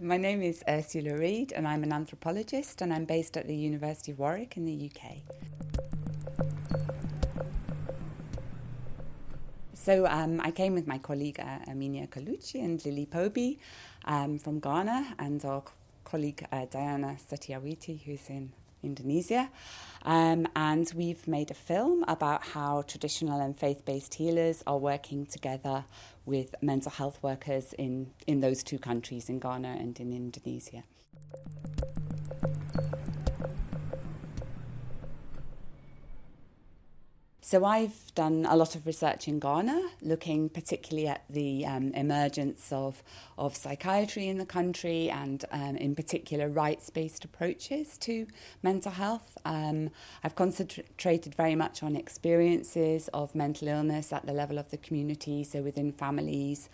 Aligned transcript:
My 0.00 0.16
name 0.16 0.42
is 0.42 0.62
Ursula 0.68 1.18
Read, 1.18 1.52
and 1.52 1.66
I'm 1.66 1.82
an 1.82 1.92
anthropologist, 1.92 2.82
and 2.82 2.94
I'm 2.94 3.04
based 3.04 3.36
at 3.36 3.48
the 3.48 3.56
University 3.56 4.12
of 4.12 4.20
Warwick 4.20 4.56
in 4.56 4.64
the 4.64 4.88
UK. 4.88 5.16
So 9.74 10.06
um, 10.06 10.40
I 10.40 10.52
came 10.52 10.74
with 10.74 10.86
my 10.86 10.98
colleague 10.98 11.40
uh, 11.40 11.68
Aminia 11.68 12.08
Kaluchi 12.08 12.62
and 12.64 12.84
Lily 12.84 13.08
Kpobi 13.10 13.58
um, 14.04 14.38
from 14.38 14.60
Ghana, 14.60 15.16
and 15.18 15.44
our 15.44 15.64
colleague 16.04 16.46
uh, 16.52 16.66
Diana 16.70 17.16
Setiyawati, 17.28 18.00
who's 18.04 18.30
in 18.30 18.52
Indonesia. 18.82 19.50
Um, 20.02 20.46
and 20.54 20.90
we've 20.94 21.26
made 21.26 21.50
a 21.50 21.54
film 21.54 22.04
about 22.06 22.42
how 22.42 22.82
traditional 22.82 23.40
and 23.40 23.56
faith 23.56 23.84
based 23.84 24.14
healers 24.14 24.62
are 24.66 24.78
working 24.78 25.26
together 25.26 25.84
with 26.24 26.54
mental 26.62 26.92
health 26.92 27.18
workers 27.22 27.72
in, 27.74 28.12
in 28.26 28.40
those 28.40 28.62
two 28.62 28.78
countries, 28.78 29.28
in 29.28 29.38
Ghana 29.38 29.76
and 29.80 29.98
in 29.98 30.12
Indonesia. 30.12 30.84
So 37.50 37.64
I've 37.64 38.14
done 38.14 38.44
a 38.46 38.54
lot 38.56 38.74
of 38.74 38.84
research 38.84 39.26
in 39.26 39.38
Ghana, 39.38 39.80
looking 40.02 40.50
particularly 40.50 41.08
at 41.08 41.24
the 41.30 41.64
um, 41.64 41.94
emergence 41.94 42.70
of, 42.70 43.02
of 43.38 43.56
psychiatry 43.56 44.28
in 44.28 44.36
the 44.36 44.44
country 44.44 45.08
and 45.08 45.42
um, 45.50 45.74
in 45.76 45.94
particular 45.94 46.50
rights-based 46.50 47.24
approaches 47.24 47.96
to 48.00 48.26
mental 48.62 48.92
health. 48.92 49.38
Um, 49.46 49.88
I've 50.22 50.34
concentrated 50.34 51.34
very 51.36 51.54
much 51.54 51.82
on 51.82 51.96
experiences 51.96 53.08
of 53.14 53.34
mental 53.34 53.68
illness 53.68 54.12
at 54.12 54.26
the 54.26 54.34
level 54.34 54.58
of 54.58 54.70
the 54.70 54.76
community, 54.76 55.42
so 55.42 55.62
within 55.62 55.90
families, 55.90 56.68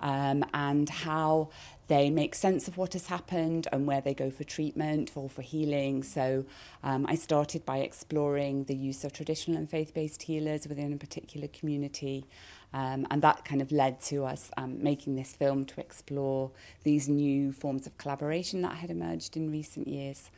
um, 0.00 0.44
and 0.54 0.88
how 0.88 1.50
they 1.88 2.10
make 2.10 2.34
sense 2.34 2.66
of 2.66 2.76
what 2.76 2.94
has 2.94 3.06
happened 3.06 3.68
and 3.72 3.86
where 3.86 4.00
they 4.00 4.14
go 4.14 4.30
for 4.30 4.44
treatment 4.44 5.12
or 5.14 5.28
for 5.28 5.42
healing. 5.42 6.02
So 6.02 6.44
um, 6.82 7.06
I 7.08 7.14
started 7.14 7.64
by 7.64 7.78
exploring 7.78 8.64
the 8.64 8.74
use 8.74 9.04
of 9.04 9.12
traditional 9.12 9.56
and 9.56 9.70
faith 9.70 9.94
based 9.94 10.22
healers 10.22 10.66
within 10.66 10.92
a 10.92 10.96
particular 10.96 11.48
community. 11.48 12.26
Um, 12.72 13.06
and 13.10 13.22
that 13.22 13.44
kind 13.44 13.62
of 13.62 13.70
led 13.70 14.00
to 14.02 14.24
us 14.24 14.50
um, 14.56 14.82
making 14.82 15.14
this 15.14 15.32
film 15.32 15.64
to 15.66 15.80
explore 15.80 16.50
these 16.82 17.08
new 17.08 17.52
forms 17.52 17.86
of 17.86 17.96
collaboration 17.96 18.62
that 18.62 18.74
had 18.74 18.90
emerged 18.90 19.36
in 19.36 19.50
recent 19.50 19.86
years. 19.86 20.30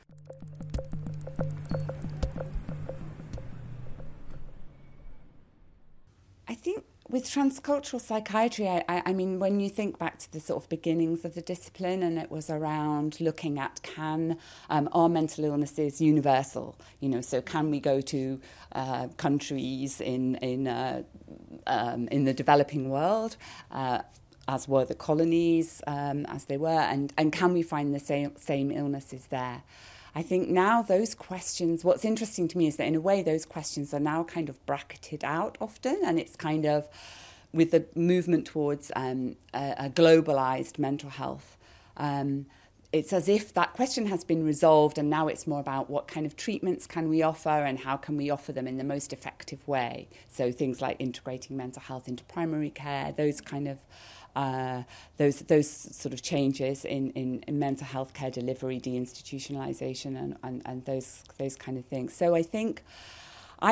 With 7.10 7.24
transcultural 7.24 8.00
psychiatry, 8.00 8.68
I, 8.68 8.84
I, 8.88 9.12
mean, 9.12 9.38
when 9.38 9.60
you 9.60 9.70
think 9.70 9.98
back 9.98 10.18
to 10.18 10.32
the 10.32 10.40
sort 10.40 10.62
of 10.62 10.68
beginnings 10.68 11.24
of 11.24 11.34
the 11.34 11.40
discipline, 11.40 12.02
and 12.02 12.18
it 12.18 12.30
was 12.30 12.50
around 12.50 13.20
looking 13.20 13.58
at 13.58 13.80
can 13.82 14.36
um, 14.68 14.88
are 14.92 15.08
mental 15.08 15.44
illnesses 15.44 16.00
universal? 16.00 16.78
You 17.00 17.08
know, 17.08 17.20
so 17.22 17.40
can 17.40 17.70
we 17.70 17.80
go 17.80 18.00
to 18.02 18.40
uh, 18.72 19.08
countries 19.16 20.00
in 20.00 20.36
in 20.36 20.68
uh, 20.68 21.02
um, 21.66 22.08
in 22.08 22.24
the 22.24 22.34
developing 22.34 22.90
world? 22.90 23.36
Uh, 23.70 24.02
as 24.48 24.66
were 24.66 24.84
the 24.84 24.94
colonies, 24.94 25.82
um, 25.86 26.24
as 26.26 26.46
they 26.46 26.56
were, 26.56 26.68
and, 26.68 27.12
and 27.18 27.32
can 27.34 27.52
we 27.52 27.62
find 27.62 27.94
the 27.94 28.00
same, 28.00 28.34
same 28.38 28.70
illnesses 28.70 29.26
there? 29.26 29.62
I 30.18 30.22
think 30.22 30.48
now 30.48 30.82
those 30.82 31.14
questions, 31.14 31.84
what's 31.84 32.04
interesting 32.04 32.48
to 32.48 32.58
me 32.58 32.66
is 32.66 32.74
that 32.78 32.88
in 32.88 32.96
a 32.96 33.00
way 33.00 33.22
those 33.22 33.44
questions 33.44 33.94
are 33.94 34.00
now 34.00 34.24
kind 34.24 34.48
of 34.48 34.66
bracketed 34.66 35.22
out 35.22 35.56
often, 35.60 35.96
and 36.04 36.18
it's 36.18 36.34
kind 36.34 36.66
of 36.66 36.88
with 37.52 37.70
the 37.70 37.86
movement 37.94 38.44
towards 38.44 38.90
um, 38.96 39.36
a, 39.54 39.74
a, 39.78 39.90
globalized 39.90 40.76
mental 40.76 41.08
health. 41.08 41.56
Um, 41.96 42.46
it's 42.90 43.12
as 43.12 43.28
if 43.28 43.54
that 43.54 43.74
question 43.74 44.06
has 44.06 44.24
been 44.24 44.44
resolved 44.44 44.98
and 44.98 45.08
now 45.08 45.28
it's 45.28 45.46
more 45.46 45.60
about 45.60 45.88
what 45.88 46.08
kind 46.08 46.26
of 46.26 46.34
treatments 46.34 46.84
can 46.86 47.08
we 47.08 47.22
offer 47.22 47.50
and 47.50 47.78
how 47.78 47.96
can 47.96 48.16
we 48.16 48.28
offer 48.28 48.50
them 48.50 48.66
in 48.66 48.76
the 48.76 48.84
most 48.84 49.12
effective 49.12 49.66
way 49.68 50.08
so 50.26 50.50
things 50.50 50.80
like 50.80 50.96
integrating 50.98 51.54
mental 51.54 51.82
health 51.82 52.08
into 52.08 52.24
primary 52.24 52.70
care 52.70 53.12
those 53.12 53.42
kind 53.42 53.68
of 53.68 53.78
uh, 54.38 54.82
those 55.16 55.36
those 55.52 55.68
sort 55.68 56.12
of 56.14 56.20
changes 56.22 56.84
in, 56.84 57.10
in, 57.10 57.28
in 57.48 57.58
mental 57.58 57.86
health 57.86 58.12
care 58.18 58.30
delivery, 58.30 58.78
deinstitutionalization, 58.80 60.16
and, 60.22 60.36
and, 60.44 60.62
and 60.64 60.84
those 60.84 61.24
those 61.38 61.56
kind 61.56 61.76
of 61.76 61.84
things. 61.84 62.14
So 62.14 62.36
I 62.36 62.44
think, 62.54 62.82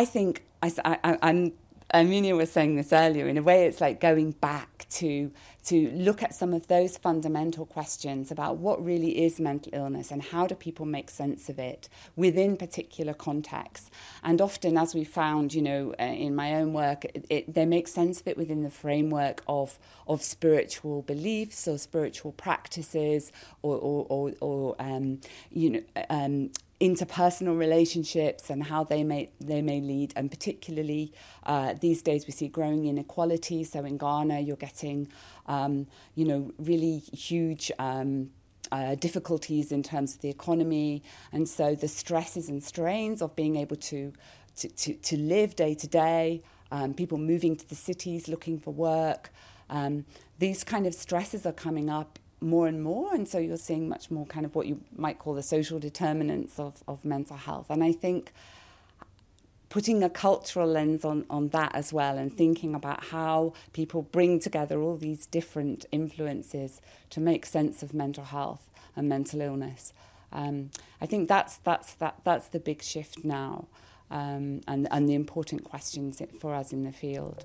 I 0.00 0.04
think 0.04 0.42
I, 0.62 0.68
I, 0.84 1.18
I'm 1.28 1.52
Aminia 1.94 2.36
was 2.36 2.50
saying 2.50 2.76
this 2.76 2.92
earlier. 2.92 3.28
In 3.28 3.38
a 3.38 3.42
way, 3.42 3.66
it's 3.66 3.80
like 3.80 4.00
going 4.00 4.32
back 4.32 4.86
to 4.90 5.30
to 5.64 5.90
look 5.90 6.22
at 6.22 6.32
some 6.32 6.54
of 6.54 6.68
those 6.68 6.96
fundamental 6.96 7.66
questions 7.66 8.30
about 8.30 8.56
what 8.56 8.84
really 8.84 9.24
is 9.24 9.40
mental 9.40 9.72
illness 9.74 10.12
and 10.12 10.22
how 10.22 10.46
do 10.46 10.54
people 10.54 10.86
make 10.86 11.10
sense 11.10 11.48
of 11.48 11.58
it 11.58 11.88
within 12.14 12.56
particular 12.56 13.12
contexts. 13.12 13.90
And 14.22 14.40
often, 14.40 14.78
as 14.78 14.94
we 14.94 15.02
found, 15.02 15.54
you 15.54 15.62
know, 15.62 15.92
uh, 15.98 16.04
in 16.04 16.36
my 16.36 16.54
own 16.54 16.72
work, 16.72 17.04
it, 17.06 17.26
it, 17.28 17.54
they 17.54 17.66
make 17.66 17.88
sense 17.88 18.20
of 18.20 18.28
it 18.28 18.36
within 18.36 18.62
the 18.62 18.70
framework 18.70 19.42
of 19.48 19.78
of 20.06 20.22
spiritual 20.22 21.02
beliefs 21.02 21.66
or 21.66 21.78
spiritual 21.78 22.32
practices 22.32 23.32
or 23.62 23.76
or, 23.76 24.06
or, 24.08 24.32
or 24.40 24.76
um, 24.80 25.20
you 25.50 25.70
know. 25.70 25.82
Um, 26.10 26.50
interpersonal 26.80 27.58
relationships 27.58 28.50
and 28.50 28.62
how 28.64 28.84
they 28.84 29.02
may 29.02 29.30
they 29.40 29.62
may 29.62 29.80
lead. 29.80 30.12
And 30.16 30.30
particularly 30.30 31.12
uh, 31.44 31.74
these 31.80 32.02
days 32.02 32.26
we 32.26 32.32
see 32.32 32.48
growing 32.48 32.86
inequality. 32.86 33.64
So 33.64 33.84
in 33.84 33.96
Ghana 33.96 34.40
you're 34.40 34.56
getting 34.56 35.08
um, 35.46 35.86
you 36.14 36.24
know 36.24 36.52
really 36.58 36.98
huge 36.98 37.72
um, 37.78 38.30
uh, 38.72 38.94
difficulties 38.96 39.72
in 39.72 39.82
terms 39.82 40.14
of 40.14 40.20
the 40.20 40.28
economy. 40.28 41.02
And 41.32 41.48
so 41.48 41.74
the 41.74 41.88
stresses 41.88 42.48
and 42.48 42.62
strains 42.62 43.22
of 43.22 43.34
being 43.36 43.56
able 43.56 43.76
to 43.76 44.12
to, 44.56 44.68
to, 44.68 44.94
to 44.94 45.16
live 45.18 45.54
day 45.54 45.74
to 45.74 45.86
day 45.86 46.42
um, 46.72 46.94
people 46.94 47.18
moving 47.18 47.56
to 47.56 47.68
the 47.68 47.74
cities 47.74 48.26
looking 48.28 48.58
for 48.58 48.72
work 48.72 49.30
um, 49.68 50.04
these 50.38 50.64
kind 50.64 50.86
of 50.86 50.94
stresses 50.94 51.46
are 51.46 51.52
coming 51.52 51.90
up 51.90 52.18
more 52.40 52.66
and 52.66 52.82
more. 52.82 53.14
And 53.14 53.28
so 53.28 53.38
you're 53.38 53.56
seeing 53.56 53.88
much 53.88 54.10
more 54.10 54.26
kind 54.26 54.44
of 54.44 54.54
what 54.54 54.66
you 54.66 54.80
might 54.96 55.18
call 55.18 55.34
the 55.34 55.42
social 55.42 55.78
determinants 55.78 56.58
of, 56.58 56.82
of 56.86 57.04
mental 57.04 57.36
health. 57.36 57.66
And 57.70 57.82
I 57.82 57.92
think 57.92 58.32
putting 59.68 60.02
a 60.02 60.08
cultural 60.08 60.66
lens 60.66 61.04
on, 61.04 61.24
on 61.28 61.48
that 61.48 61.74
as 61.74 61.92
well 61.92 62.16
and 62.16 62.34
thinking 62.36 62.74
about 62.74 63.06
how 63.06 63.52
people 63.72 64.02
bring 64.02 64.38
together 64.38 64.80
all 64.80 64.96
these 64.96 65.26
different 65.26 65.84
influences 65.90 66.80
to 67.10 67.20
make 67.20 67.44
sense 67.44 67.82
of 67.82 67.92
mental 67.92 68.24
health 68.24 68.70
and 68.94 69.08
mental 69.08 69.40
illness. 69.40 69.92
Um, 70.32 70.70
I 71.00 71.06
think 71.06 71.28
that's, 71.28 71.58
that's, 71.58 71.94
that, 71.94 72.20
that's 72.24 72.48
the 72.48 72.60
big 72.60 72.82
shift 72.82 73.24
now 73.24 73.66
um, 74.10 74.60
and, 74.68 74.88
and 74.90 75.08
the 75.08 75.14
important 75.14 75.64
questions 75.64 76.22
for 76.40 76.54
us 76.54 76.72
in 76.72 76.84
the 76.84 76.92
field. 76.92 77.44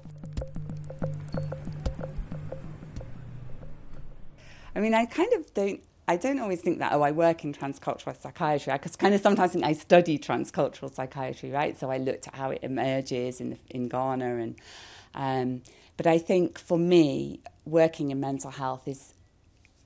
I 4.75 4.79
mean, 4.79 4.93
I 4.93 5.05
kind 5.05 5.31
of 5.33 5.53
don't. 5.53 5.81
I 6.07 6.17
don't 6.17 6.39
always 6.39 6.59
think 6.59 6.79
that, 6.79 6.91
oh, 6.91 7.03
I 7.03 7.11
work 7.11 7.45
in 7.45 7.53
transcultural 7.53 8.19
psychiatry. 8.19 8.73
I 8.73 8.77
kind 8.79 9.13
of 9.13 9.21
sometimes 9.21 9.53
think 9.53 9.63
I 9.63 9.71
study 9.71 10.17
transcultural 10.19 10.93
psychiatry, 10.93 11.51
right? 11.51 11.79
So 11.79 11.89
I 11.89 11.99
looked 11.99 12.27
at 12.27 12.35
how 12.35 12.49
it 12.49 12.59
emerges 12.63 13.39
in, 13.39 13.51
the, 13.51 13.57
in 13.69 13.87
Ghana. 13.87 14.25
and 14.25 14.55
um, 15.15 15.61
But 15.95 16.07
I 16.07 16.17
think 16.17 16.59
for 16.59 16.77
me, 16.77 17.39
working 17.65 18.11
in 18.11 18.19
mental 18.19 18.51
health 18.51 18.87
is 18.87 19.13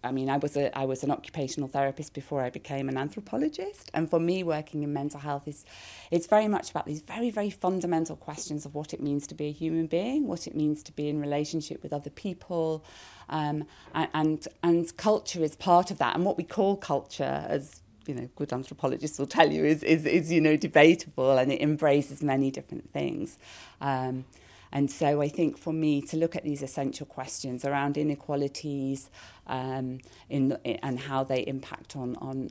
I 0.06 0.12
mean, 0.12 0.30
I 0.30 0.38
was 0.38 0.56
a 0.56 0.78
I 0.78 0.86
was 0.86 1.04
an 1.04 1.12
occupational 1.12 1.68
therapist 1.68 2.14
before 2.14 2.42
I 2.42 2.50
became 2.50 2.88
an 2.90 2.98
anthropologist, 2.98 3.90
and 3.94 4.10
for 4.10 4.20
me, 4.20 4.44
working 4.44 4.84
in 4.84 4.94
mental 4.94 5.20
health 5.20 5.48
is 5.48 5.66
it's 6.12 6.28
very 6.28 6.48
much 6.48 6.70
about 6.72 6.86
these 6.86 7.02
very 7.02 7.30
very 7.30 7.50
fundamental 7.50 8.16
questions 8.16 8.66
of 8.66 8.76
what 8.76 8.94
it 8.94 9.02
means 9.02 9.28
to 9.28 9.36
be 9.36 9.48
a 9.48 9.52
human 9.52 9.88
being, 9.88 10.28
what 10.28 10.48
it 10.48 10.56
means 10.56 10.84
to 10.84 10.92
be 10.92 11.10
in 11.10 11.20
relationship 11.20 11.82
with 11.84 11.92
other 11.92 12.10
people, 12.10 12.86
um, 13.30 13.66
and, 13.94 14.48
and 14.64 14.96
culture 14.98 15.44
is 15.44 15.56
part 15.56 15.92
of 15.92 15.98
that, 15.98 16.16
and 16.16 16.24
what 16.26 16.38
we 16.38 16.44
call 16.44 16.78
culture 16.78 17.46
as 17.48 17.82
you 18.08 18.14
know, 18.14 18.30
good 18.36 18.54
anthropologists 18.54 19.18
will 19.18 19.26
tell 19.26 19.52
you 19.52 19.66
is, 19.66 19.82
is, 19.82 20.06
is 20.06 20.32
you 20.32 20.40
know, 20.40 20.56
debatable 20.56 21.40
and 21.40 21.52
it 21.52 21.62
embraces 21.62 22.22
many 22.22 22.52
different 22.52 22.92
things. 22.92 23.40
Um, 23.82 24.26
and 24.72 24.90
so 24.90 25.22
I 25.22 25.30
think 25.30 25.58
for 25.58 25.74
me 25.74 26.02
to 26.04 26.18
look 26.18 26.36
at 26.36 26.44
these 26.44 26.62
essential 26.62 27.06
questions 27.06 27.66
around 27.66 27.98
inequalities 27.98 29.10
um, 29.48 30.00
in, 30.30 30.58
and 30.84 31.00
how 31.00 31.24
they 31.24 31.42
impact 31.42 31.96
on, 31.96 32.16
on, 32.18 32.50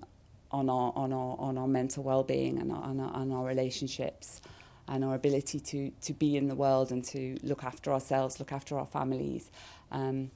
on, 0.50 0.70
our, 0.70 0.92
on, 0.96 1.12
our, 1.12 1.36
on 1.38 1.58
our 1.58 1.68
mental 1.68 2.02
well-being 2.02 2.58
and 2.58 2.72
our, 2.72 2.82
on, 2.82 3.00
our, 3.00 3.12
on 3.12 3.32
our 3.32 3.44
relationships 3.44 4.40
and 4.88 5.04
our 5.04 5.14
ability 5.14 5.60
to, 5.60 5.90
to 6.02 6.12
be 6.12 6.36
in 6.36 6.48
the 6.48 6.54
world 6.54 6.92
and 6.92 7.04
to 7.04 7.36
look 7.42 7.64
after 7.64 7.92
ourselves, 7.92 8.38
look 8.38 8.52
after 8.52 8.78
our 8.78 8.86
families. 8.86 9.50
Um, 9.90 10.30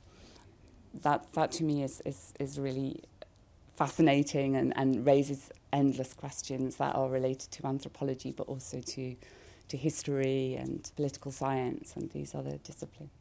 that, 1.02 1.32
that 1.34 1.52
to 1.52 1.64
me 1.64 1.82
is, 1.82 2.02
is, 2.04 2.32
is 2.40 2.58
really 2.58 3.02
fascinating 3.76 4.56
and, 4.56 4.72
and 4.76 5.06
raises 5.06 5.50
endless 5.72 6.14
questions 6.14 6.76
that 6.76 6.94
are 6.94 7.08
related 7.08 7.50
to 7.52 7.66
anthropology 7.66 8.32
but 8.32 8.48
also 8.48 8.80
to 8.80 9.14
to 9.68 9.76
history 9.76 10.54
and 10.54 10.90
political 10.96 11.30
science 11.30 11.94
and 11.96 12.10
these 12.10 12.34
other 12.34 12.58
disciplines. 12.64 13.17